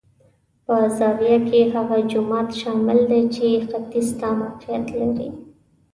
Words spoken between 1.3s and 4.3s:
کې هغه جومات شامل دی چې ختیځ ته